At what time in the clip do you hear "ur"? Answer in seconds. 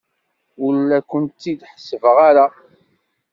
0.65-0.73